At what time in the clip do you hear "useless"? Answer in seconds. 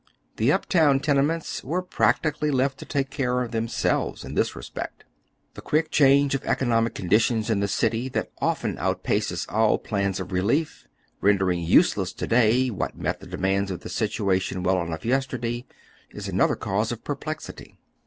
11.59-12.13